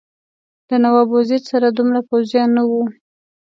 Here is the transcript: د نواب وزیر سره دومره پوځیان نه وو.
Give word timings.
د 0.67 0.69
نواب 0.83 1.07
وزیر 1.17 1.41
سره 1.51 1.67
دومره 1.77 1.99
پوځیان 2.09 2.49
نه 2.57 2.63
وو. 2.69 2.83